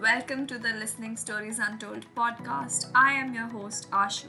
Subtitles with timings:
[0.00, 2.86] Welcome to the Listening Stories Untold podcast.
[2.94, 4.28] I am your host, Ashu,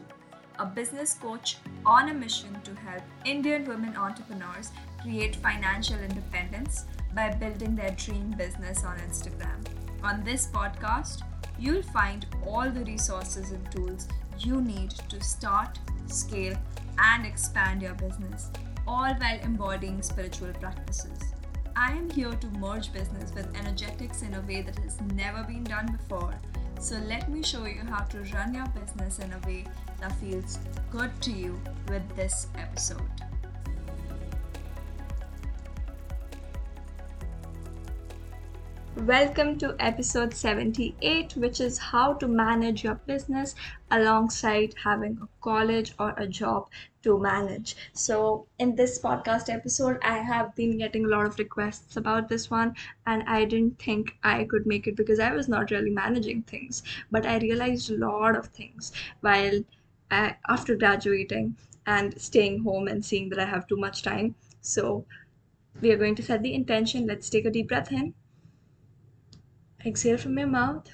[0.58, 4.72] a business coach on a mission to help Indian women entrepreneurs
[5.04, 9.64] create financial independence by building their dream business on Instagram.
[10.04, 11.22] On this podcast,
[11.60, 14.08] you'll find all the resources and tools
[14.40, 15.78] you need to start,
[16.08, 16.58] scale,
[16.98, 18.50] and expand your business,
[18.88, 21.20] all while embodying spiritual practices.
[21.82, 25.64] I am here to merge business with energetics in a way that has never been
[25.64, 26.34] done before.
[26.78, 29.64] So, let me show you how to run your business in a way
[30.02, 30.60] that feels
[30.92, 33.29] good to you with this episode.
[39.06, 43.56] Welcome to episode 78, which is how to manage your business
[43.90, 46.68] alongside having a college or a job
[47.04, 47.78] to manage.
[47.94, 52.52] So, in this podcast episode, I have been getting a lot of requests about this
[52.52, 52.76] one,
[53.08, 56.84] and I didn't think I could make it because I was not really managing things.
[57.10, 59.64] But I realized a lot of things while
[60.12, 61.56] I, after graduating
[61.88, 64.36] and staying home and seeing that I have too much time.
[64.62, 65.06] So,
[65.82, 67.08] we are going to set the intention.
[67.08, 68.14] Let's take a deep breath in
[69.86, 70.88] Exhale from your mouth.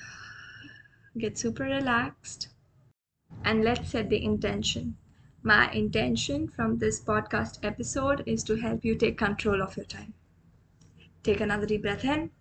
[1.17, 2.50] Get super relaxed.
[3.44, 4.97] And let's set the intention.
[5.42, 10.14] My intention from this podcast episode is to help you take control of your time.
[11.23, 12.31] Take another deep breath in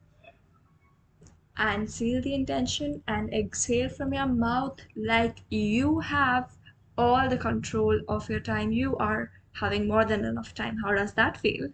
[1.57, 6.51] and seal the intention and exhale from your mouth like you have
[6.99, 8.73] all the control of your time.
[8.73, 10.79] You are having more than enough time.
[10.85, 11.69] How does that feel?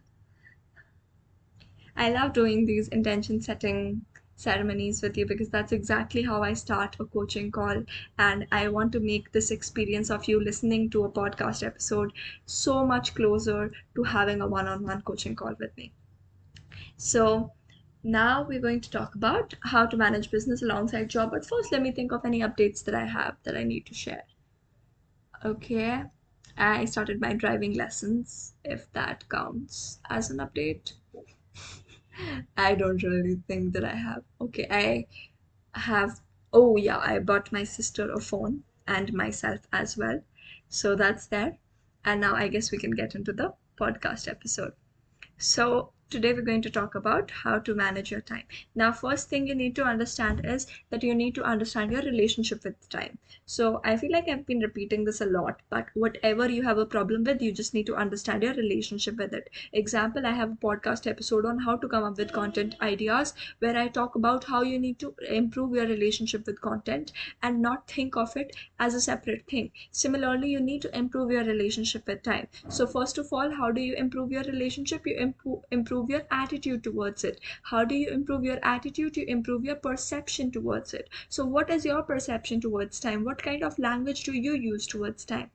[1.96, 4.05] I love doing these intention setting
[4.41, 7.84] ceremonies with you because that's exactly how I start a coaching call.
[8.19, 12.12] And I want to make this experience of you listening to a podcast episode
[12.46, 15.92] so much closer to having a one on one coaching call with me.
[16.96, 17.52] So,
[18.02, 21.33] now we're going to talk about how to manage business alongside job.
[21.33, 23.95] But first, let me think of any updates that I have that I need to
[23.95, 24.24] share.
[25.45, 26.05] Okay,
[26.57, 30.95] I started my driving lessons, if that counts as an update.
[32.57, 34.25] I don't really think that I have.
[34.41, 35.07] Okay, I
[35.79, 36.20] have.
[36.53, 40.23] Oh, yeah, I bought my sister a phone and myself as well.
[40.69, 41.58] So that's there.
[42.05, 44.73] And now I guess we can get into the podcast episode.
[45.39, 48.42] So, today we're going to talk about how to manage your time.
[48.74, 52.64] Now first thing you need to understand is that you need to understand your relationship
[52.64, 53.18] with time.
[53.46, 56.86] So i feel like i've been repeating this a lot but whatever you have a
[56.86, 59.50] problem with you just need to understand your relationship with it.
[59.72, 63.77] Example i have a podcast episode on how to come up with content ideas where
[63.77, 68.16] i talk about how you need to improve your relationship with content and not think
[68.16, 69.70] of it as a separate thing.
[69.90, 72.48] Similarly you need to improve your relationship with time.
[72.68, 75.06] So first of all how do you improve your relationship?
[75.06, 77.40] You improve improve improve your attitude towards it?
[77.64, 81.11] How do you improve your attitude you improve your perception towards it?
[81.28, 83.24] So what is your perception towards time?
[83.24, 85.50] What kind of language do you use towards time?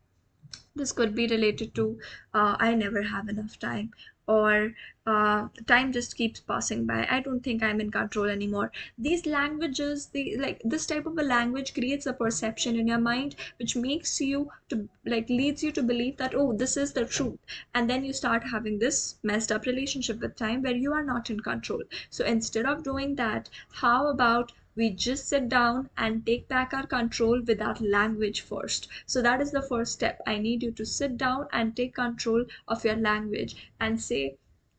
[0.75, 1.99] This could be related to
[2.33, 3.91] uh, i never have enough time
[4.27, 4.73] or
[5.07, 7.05] uh, time just keeps passing by.
[7.09, 8.71] I don't think i'm in control anymore.
[8.97, 13.35] These languages the like this type of a language creates a perception in your mind
[13.57, 17.39] which makes you to like leads you to believe that oh this is the truth.
[17.73, 21.29] And then you start having this messed up relationship with time where you are not
[21.29, 21.83] in control.
[22.09, 26.85] So instead of doing that how about we just sit down and take back our
[26.85, 28.87] control with our language first.
[29.05, 30.21] So that is the first step.
[30.27, 34.37] I need you to sit down and take control of your language and say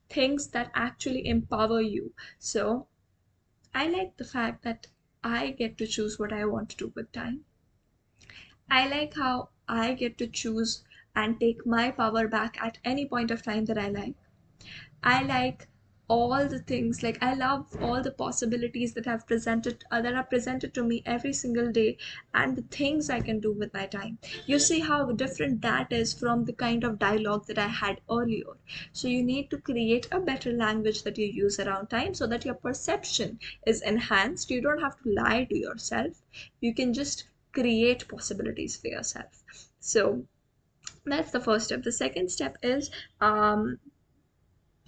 [0.08, 2.14] things that actually empower you.
[2.38, 2.88] So
[3.74, 4.88] i like the fact that
[5.22, 7.44] i get to choose what i want to do with time.
[8.70, 10.84] I like how i get to choose
[11.16, 14.14] and take my power back at any point of time that i like.
[15.02, 15.68] I like
[16.08, 17.02] all the things.
[17.02, 21.02] Like i love all the possibilities that have presented uh, that are presented to me
[21.06, 21.96] every single day
[22.34, 24.18] and the things i can do with my time.
[24.46, 28.56] You see how different that is from the kind of dialogue that i had earlier.
[28.92, 32.44] So you need to create a better language that you use around time so that
[32.44, 34.50] your perception is enhanced.
[34.50, 36.22] You don't have to lie to yourself.
[36.60, 39.44] You can just create possibilities for yourself.
[39.80, 40.26] So
[41.04, 41.82] that's the first step.
[41.82, 43.78] The second step is um,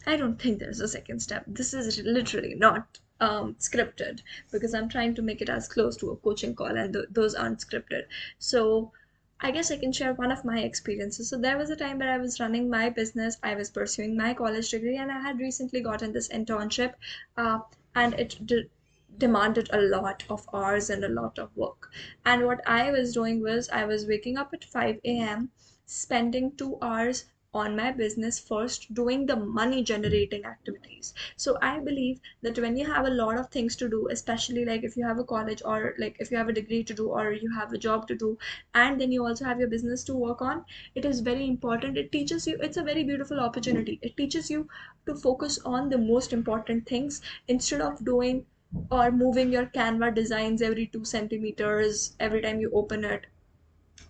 [0.06, 1.45] I don't think there's a second step.
[1.47, 6.11] This is literally not um, scripted because I'm trying to make it as close to
[6.11, 8.05] a coaching call, and th- those aren't scripted.
[8.39, 8.93] So
[9.41, 11.29] I guess I can share one of my experiences.
[11.29, 14.35] So there was a time where I was running my business, I was pursuing my
[14.35, 16.94] college degree, and I had recently gotten this internship,
[17.37, 17.61] uh,
[17.94, 18.71] and it de-
[19.17, 21.91] demanded a lot of hours and a lot of work.
[22.25, 25.51] And what I was doing was I was waking up at 5 a.m.,
[25.87, 27.25] spending two hours
[27.55, 31.12] on my business first doing the money generating activities.
[31.37, 34.83] So i believe that when you have a lot of things to do especially like
[34.85, 37.33] if you have a college or like if you have a degree to do or
[37.33, 38.37] you have a job to do
[38.75, 40.65] and then you also have your business to work on
[40.95, 41.97] it is very important.
[41.99, 43.99] It teaches you it's a very beautiful opportunity.
[44.03, 44.69] It teaches you
[45.06, 48.47] to focus on the most important things instead of doing
[48.91, 53.27] or moving your canva designs every two centimeters every time you open it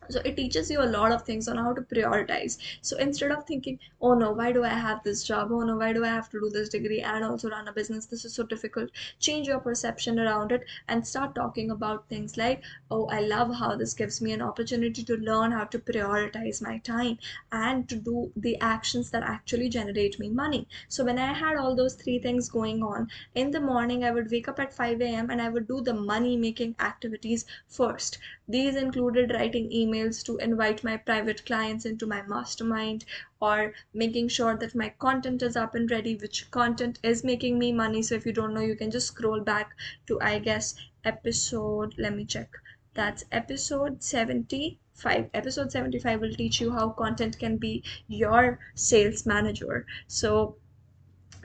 [0.09, 2.59] so it teaches you a lot of things on how to prioritize.
[2.83, 5.51] So instead of thinking oh no why do i have this job?
[5.53, 8.07] Oh no why do i have to do this degree and also run a business?
[8.07, 8.91] This is so difficult.
[9.19, 13.75] Change your perception around it and start talking about things like oh i love how
[13.77, 17.19] this gives me an opportunity to learn how to prioritize my time
[17.53, 20.67] and to do the actions that actually generate me money.
[20.89, 24.31] So when i had all those three things going on in the morning i would
[24.31, 28.19] wake up at 5 a.m and i would do the money making activities first.
[28.49, 33.05] These included writing emails to invite my private clients into my mastermind
[33.41, 37.73] or making sure that my content is up and ready, which content is making me
[37.73, 38.03] money.
[38.03, 40.75] So if you don't know, you can just scroll back to, I guess,
[41.05, 42.51] episode, let me check.
[42.95, 45.31] That's episode 75.
[45.35, 49.87] Episode 75 will teach you how content can be your sales manager.
[50.07, 50.57] So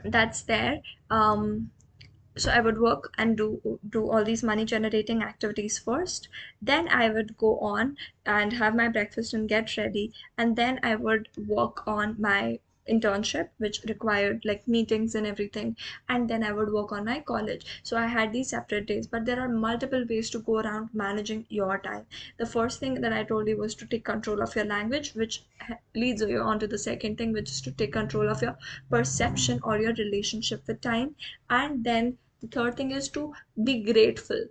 [0.04, 0.82] that's there.
[1.10, 1.70] Um,
[2.36, 6.28] so i would work and do do all these money generating activities first.
[6.60, 7.96] Then i would go on
[8.26, 10.12] and have my breakfast and get ready.
[10.38, 12.58] And then i would work on my
[12.90, 15.76] internship which required like meetings and everything.
[16.08, 17.64] And then i would work on my college.
[17.82, 19.06] So i had these separate days.
[19.06, 22.06] But there are multiple ways to go around managing your time.
[22.36, 25.42] The first thing that i told you was to take control of your language which
[25.94, 28.56] leads you on to the second thing which is to take control of your
[28.90, 31.14] perception or your relationship with time.
[31.48, 33.32] And then the third thing is to
[33.64, 34.46] be grateful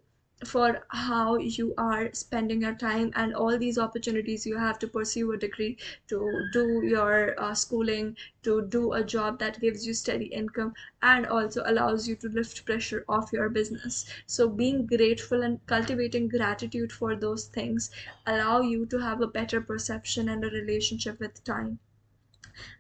[0.46, 5.32] for how you are spending your time and all these opportunities you have to pursue
[5.34, 10.26] a degree to do your uh, schooling to do a job that gives you steady
[10.26, 14.06] income and also allows you to lift pressure off your business.
[14.28, 17.92] So being grateful and cultivating gratitude for those things
[18.26, 21.80] allow you to have a better perception and a relationship with time.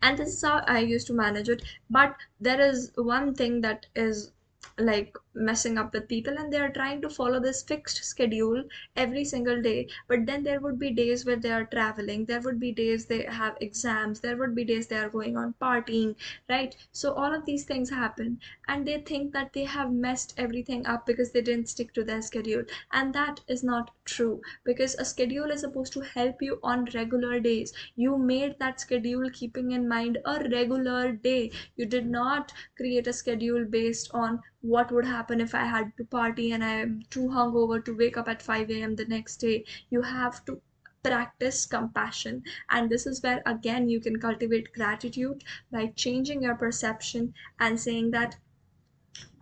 [0.03, 1.63] And this is how i used to manage it.
[1.89, 4.32] But there is one thing that is
[4.79, 8.63] like messing up with people and they are trying to follow this fixed schedule
[8.95, 9.87] every single day.
[10.07, 12.25] But then there would be days where they are traveling.
[12.25, 14.19] There would be days they have exams.
[14.19, 16.15] There would be days they are going on partying
[16.49, 16.75] right?
[16.91, 18.39] So all of these things happen.
[18.67, 22.21] And they think that they have messed everything up because they didn't stick to their
[22.21, 22.63] schedule.
[22.91, 24.41] And that is not true.
[24.63, 27.73] Because a schedule is supposed to help you on regular days.
[27.95, 31.51] You made that schedule keeping in mind a regular day.
[31.75, 36.05] You did not create a schedule based on what would happen if I had to
[36.05, 38.95] party and I am too hungover to wake up at 5 a.m.
[38.95, 39.65] the next day.
[39.89, 40.61] You have to
[41.03, 47.33] practice compassion and this is where again you can cultivate gratitude by changing your perception
[47.59, 48.37] and saying that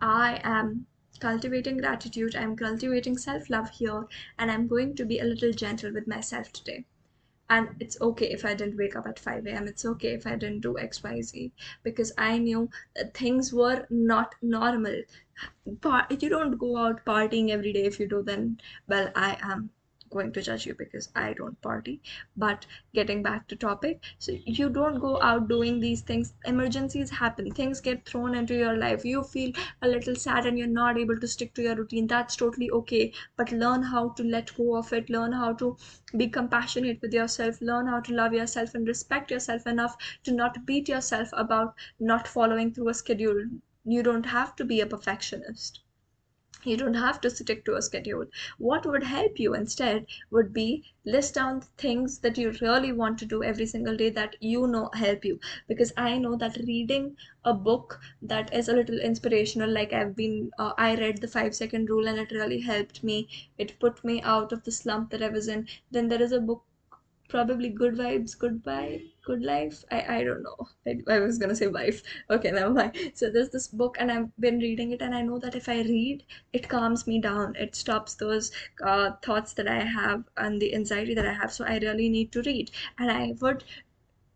[0.00, 0.86] I am
[1.20, 4.08] cultivating gratitude, I'm cultivating self love here,
[4.40, 6.84] and I'm going to be a little gentle with myself today
[7.54, 10.34] and it's okay if i didn't wake up at 5 a.m it's okay if i
[10.36, 11.50] didn't do xyz
[11.88, 15.02] because i knew that things were not normal.
[15.80, 19.70] But you don't go out partying every day if you do then well i am
[20.12, 22.00] going to judge you because I don't party.
[22.36, 26.34] But getting back to topic, so you don't go out doing these things.
[26.44, 29.04] Emergencies happen, things get thrown into your life.
[29.04, 32.06] You feel a little sad and you're not able to stick to your routine.
[32.06, 33.12] That's totally okay.
[33.36, 35.76] But learn how to let go of it, learn how to
[36.16, 40.66] be compassionate with yourself, learn how to love yourself and respect yourself enough to not
[40.66, 43.44] beat yourself about not following through a schedule.
[43.84, 45.80] You don't have to be a perfectionist
[46.64, 48.26] you don't have to stick to a schedule.
[48.58, 53.26] What would help you instead would be list down things that you really want to
[53.26, 55.38] do every single day that you know help you.
[55.68, 60.50] Because i know that reading a book that is a little inspirational like i've been
[60.58, 63.28] uh, i read the 5 second rule and it really helped me.
[63.58, 65.68] It put me out of the slump that i was in.
[65.90, 66.64] Then there is a book
[67.32, 69.84] probably good vibes goodbye good life.
[69.90, 70.68] I i don't know.
[70.86, 72.02] I, I was gonna say wife.
[72.30, 72.96] Okay never mind.
[73.14, 75.80] So there's this book and i've been reading it and i know that if i
[75.82, 77.56] read it calms me down.
[77.56, 78.50] It stops those
[78.84, 81.52] uh, thoughts that i have and the anxiety that i have.
[81.52, 82.70] So i really need to read.
[82.98, 83.64] And i would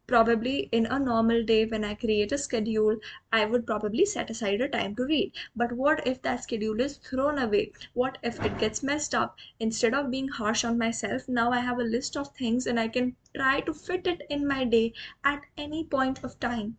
[0.06, 2.98] probably in a normal day when I create a schedule,
[3.32, 5.32] I would probably set aside a time to read.
[5.54, 7.72] But what if that schedule is thrown away?
[7.94, 9.36] What if it gets messed up?
[9.58, 12.88] Instead of being harsh on myself, now I have a list of things and I
[12.88, 14.92] can try to fit it in my day
[15.24, 16.76] at any point of time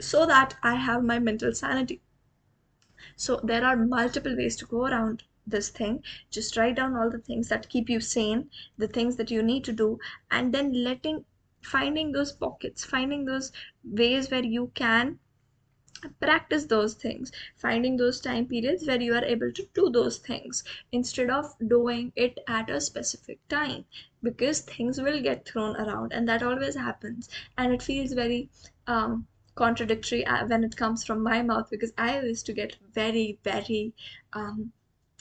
[0.00, 2.00] so that I have my mental sanity.
[3.16, 7.18] So there are multiple ways to go around this thing just write down all the
[7.18, 9.98] things that keep you sane the things that you need to do
[10.30, 11.24] and then letting
[11.62, 13.52] finding those pockets finding those
[13.84, 15.18] ways where you can
[16.20, 20.62] practice those things finding those time periods where you are able to do those things
[20.92, 23.84] instead of doing it at a specific time
[24.22, 27.28] because things will get thrown around and that always happens.
[27.56, 28.50] And it feels very
[28.86, 33.40] um, contradictory uh, when it comes from my mouth because i used to get very
[33.42, 33.92] very
[34.32, 34.72] um,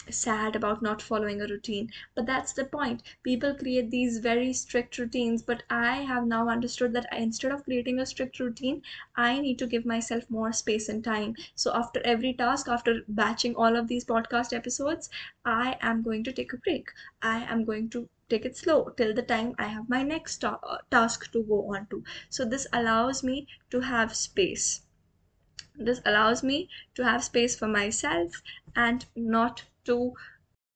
[0.09, 1.89] sad about not following a routine.
[2.15, 3.03] But that's the point.
[3.23, 7.99] People create these very strict routines but i have now understood that instead of creating
[7.99, 8.81] a strict routine
[9.15, 11.35] i need to give myself more space and time.
[11.55, 15.09] So after every task after batching all of these podcast episodes
[15.45, 16.89] i am going to take a break.
[17.21, 20.59] I am going to take it slow till the time i have my next ta-
[20.63, 22.03] uh, task to go on to.
[22.29, 24.81] So this allows me to have space.
[25.75, 28.41] This allows me to have space for myself
[28.75, 30.13] and not to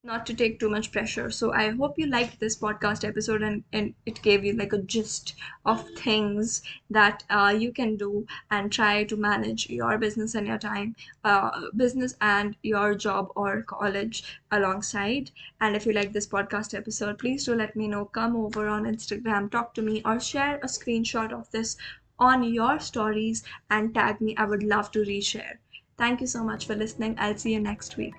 [0.03, 1.29] not to take too much pressure.
[1.29, 4.81] So i hope you liked this podcast episode and, and it gave you like a
[4.81, 10.47] gist of things that uh, you can do and try to manage your business and
[10.47, 15.29] your time uh, business and your job or college alongside.
[15.59, 18.05] And if you like this podcast episode please do let me know.
[18.05, 21.77] Come over on instagram talk to me or share a screenshot of this
[22.17, 24.35] on your stories and tag me.
[24.35, 25.57] I would love to reshare.
[25.95, 27.15] Thank you so much for listening.
[27.19, 28.15] I'll see you next week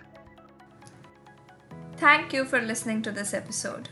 [2.03, 3.89] Thank you for listening to this episode.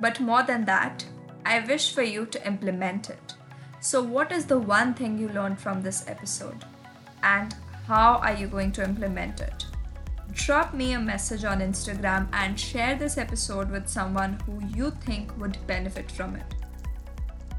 [0.00, 1.04] But more than that,
[1.44, 3.34] I wish for you to implement it.
[3.82, 6.64] So, what is the one thing you learned from this episode?
[7.22, 7.54] And
[7.86, 9.66] how are you going to implement it?
[10.32, 15.38] Drop me a message on Instagram and share this episode with someone who you think
[15.38, 16.54] would benefit from it.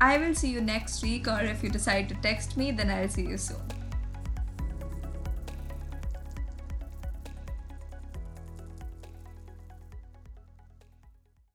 [0.01, 3.07] I will see you next week, or if you decide to text me, then I'll
[3.07, 3.80] see you soon.